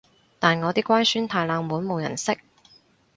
[0.39, 2.39] 但我啲乖孫太冷門冇人識